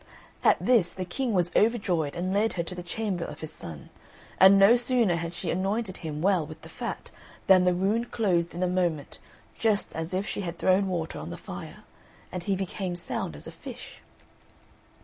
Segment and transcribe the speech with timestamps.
[0.43, 3.91] At this the King was overjoyed and led her to the chamber of his son,
[4.39, 7.11] and no sooner had she anointed him well with the fat
[7.45, 9.19] than the wound closed in a moment
[9.59, 11.83] just as if she had thrown water on the fire,
[12.31, 14.01] and he became sound as a fish.